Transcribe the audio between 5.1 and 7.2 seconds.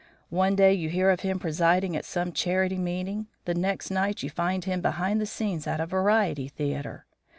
the scenes at a variety theatre.